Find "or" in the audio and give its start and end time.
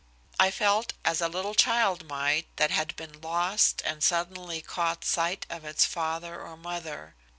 6.41-6.57